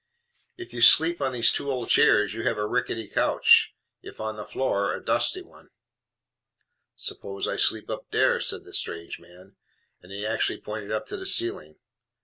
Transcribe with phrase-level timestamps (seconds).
[0.57, 4.35] "If you sleep on these two old chairs you have a rickety couch; if on
[4.35, 5.69] the floor, a dusty one."
[6.95, 9.57] "Suppose I sleep up dere?" said this strange man,
[10.01, 11.75] and he actually pointed up to the ceiling.